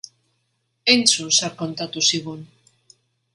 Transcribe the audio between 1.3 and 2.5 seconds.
zer kontatu zigun!